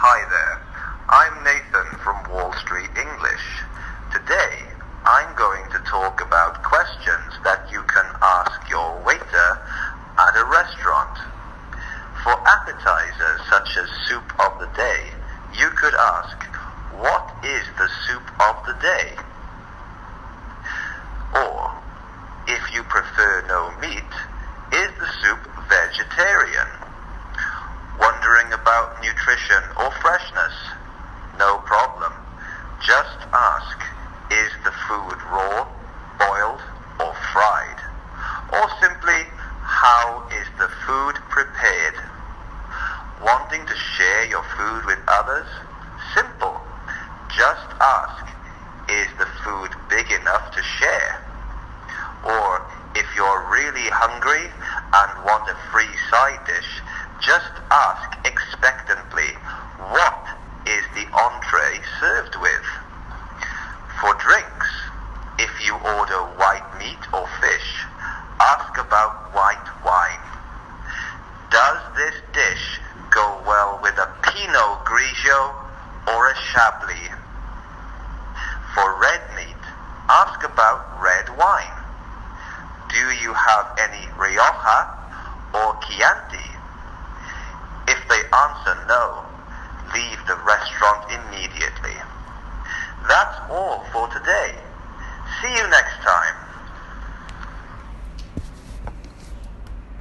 [0.00, 0.56] Hi there.
[1.12, 3.46] I'm Nathan from Wall Street English.
[4.08, 4.64] Today,
[5.04, 9.50] I'm going to talk about questions that you can ask your waiter
[10.16, 11.20] at a restaurant.
[12.24, 15.12] For appetizers such as soup of the day,
[15.52, 16.48] you could ask,
[16.96, 19.12] what is the soup of the day?
[21.44, 21.76] Or,
[22.48, 24.12] if you prefer no meat,
[24.72, 26.72] is the soup vegetarian?
[28.00, 29.60] Wondering about nutrition
[30.00, 30.54] freshness?
[31.38, 32.12] No problem.
[32.84, 33.78] Just ask,
[34.30, 35.66] is the food raw,
[36.18, 36.62] boiled,
[37.00, 37.80] or fried?
[38.52, 39.24] Or simply,
[39.62, 41.94] how is the food prepared?
[43.22, 45.46] Wanting to share your food with others?
[46.14, 46.60] Simple.
[47.28, 48.26] Just ask,
[48.88, 51.24] is the food big enough to share?
[52.24, 52.62] Or
[52.94, 56.82] if you're really hungry and want a free side dish,
[57.20, 59.32] just ask expectantly,
[59.92, 60.26] what
[60.66, 62.66] is the entree served with?
[64.00, 64.70] For drinks,
[65.38, 67.84] if you order white meat or fish,
[68.40, 70.24] ask about white wine.
[71.52, 75.52] Does this dish go well with a Pinot Grigio
[76.08, 77.12] or a Chablis?
[78.74, 79.62] For red meat,
[80.08, 81.76] ask about red wine.
[82.88, 84.88] Do you have any Rioja
[85.52, 86.48] or Chianti?
[87.92, 89.26] If they answer no,
[89.94, 91.96] leave the restaurant immediately.
[93.08, 94.54] That's all for today.
[95.40, 96.29] See you next time.